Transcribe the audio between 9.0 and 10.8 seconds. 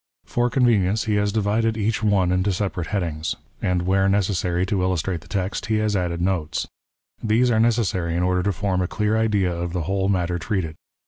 idea of the whole matter treated.